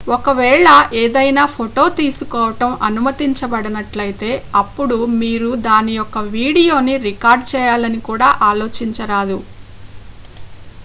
[0.13, 0.67] ఒకవేళ
[1.01, 4.29] ఏదైనా ఫోటో తీసుకోవడం అనుమతించబడనట్లయితే
[4.61, 9.37] అప్పుడు మీరు దాని యొక్క వీడియోని రికార్డ్ చేయాలని కూడా ఆలోచించరాదు